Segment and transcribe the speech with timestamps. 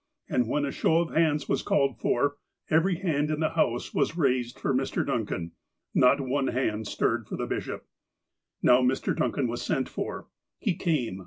[0.27, 2.37] And when a show of hands was called for,
[2.71, 5.05] every hand in the house was raised for Mr.
[5.05, 5.51] DuDcan.
[5.93, 7.85] Not one hand stirred for the bishop.
[8.63, 9.15] Now Mr.
[9.15, 10.27] Duncan was sent for.
[10.57, 11.19] He came.